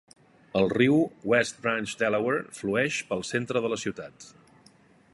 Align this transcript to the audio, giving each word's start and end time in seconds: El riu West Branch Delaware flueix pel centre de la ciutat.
El 0.61 0.69
riu 0.71 0.95
West 1.33 1.59
Branch 1.65 1.93
Delaware 2.01 2.57
flueix 2.61 3.01
pel 3.13 3.25
centre 3.33 3.65
de 3.67 3.75
la 3.75 3.83
ciutat. 3.87 4.31